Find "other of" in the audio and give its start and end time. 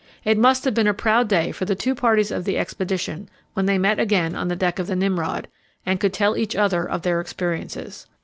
6.55-7.03